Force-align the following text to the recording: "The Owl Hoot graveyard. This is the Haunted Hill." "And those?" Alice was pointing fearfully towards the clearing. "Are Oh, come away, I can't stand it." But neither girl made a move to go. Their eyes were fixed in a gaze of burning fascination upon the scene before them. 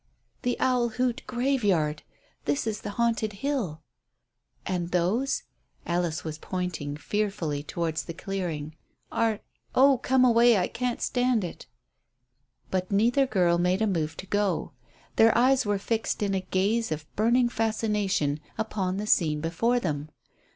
"The 0.41 0.59
Owl 0.59 0.89
Hoot 0.97 1.21
graveyard. 1.27 2.01
This 2.45 2.65
is 2.65 2.81
the 2.81 2.89
Haunted 2.97 3.33
Hill." 3.45 3.83
"And 4.65 4.89
those?" 4.89 5.43
Alice 5.85 6.23
was 6.23 6.39
pointing 6.39 6.97
fearfully 6.97 7.61
towards 7.61 8.05
the 8.05 8.15
clearing. 8.15 8.75
"Are 9.11 9.41
Oh, 9.75 9.99
come 9.99 10.25
away, 10.25 10.57
I 10.57 10.69
can't 10.69 11.03
stand 11.03 11.43
it." 11.43 11.67
But 12.71 12.89
neither 12.91 13.27
girl 13.27 13.59
made 13.59 13.83
a 13.83 13.85
move 13.85 14.17
to 14.17 14.25
go. 14.25 14.71
Their 15.17 15.37
eyes 15.37 15.67
were 15.67 15.77
fixed 15.77 16.23
in 16.23 16.33
a 16.33 16.41
gaze 16.41 16.91
of 16.91 17.05
burning 17.15 17.47
fascination 17.47 18.39
upon 18.57 18.97
the 18.97 19.05
scene 19.05 19.39
before 19.39 19.79
them. 19.79 20.09